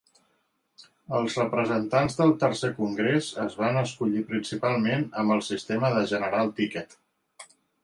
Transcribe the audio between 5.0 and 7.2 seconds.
amb el sistema de "General ticket".